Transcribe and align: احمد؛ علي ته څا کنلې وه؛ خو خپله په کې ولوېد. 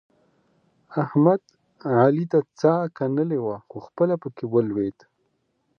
احمد؛ 1.03 1.41
علي 1.97 2.25
ته 2.31 2.39
څا 2.59 2.73
کنلې 2.97 3.39
وه؛ 3.41 3.57
خو 3.69 3.77
خپله 3.87 4.15
په 4.21 4.27
کې 4.35 4.45
ولوېد. 4.53 4.97